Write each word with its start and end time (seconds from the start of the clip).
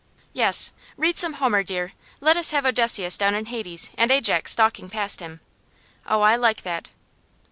'Yes. 0.33 0.71
Read 0.97 1.19
some 1.19 1.33
Homer, 1.33 1.61
dear. 1.61 1.93
Let 2.21 2.35
us 2.35 2.49
have 2.49 2.65
Odysseus 2.65 3.19
down 3.19 3.35
in 3.35 3.45
Hades, 3.45 3.91
and 3.95 4.09
Ajax 4.09 4.51
stalking 4.53 4.89
past 4.89 5.19
him. 5.19 5.41
Oh, 6.07 6.21
I 6.21 6.35
like 6.37 6.63
that! 6.63 6.89